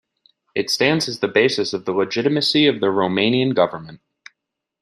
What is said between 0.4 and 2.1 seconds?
It stands as the basis of the